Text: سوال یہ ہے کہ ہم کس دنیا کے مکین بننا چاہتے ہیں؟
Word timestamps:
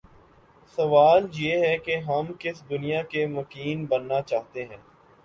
سوال 0.77 1.27
یہ 1.33 1.57
ہے 1.57 1.77
کہ 1.77 1.95
ہم 1.97 2.31
کس 2.39 2.63
دنیا 2.69 3.01
کے 3.03 3.25
مکین 3.27 3.85
بننا 3.85 4.21
چاہتے 4.21 4.65
ہیں؟ 4.65 4.77